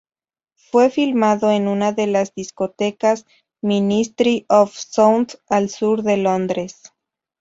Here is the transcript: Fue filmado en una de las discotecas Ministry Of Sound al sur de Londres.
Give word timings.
Fue 0.55 0.89
filmado 0.89 1.51
en 1.51 1.67
una 1.67 1.91
de 1.91 2.07
las 2.07 2.33
discotecas 2.33 3.27
Ministry 3.61 4.47
Of 4.49 4.73
Sound 4.75 5.33
al 5.47 5.69
sur 5.69 6.01
de 6.01 6.17
Londres. 6.17 6.81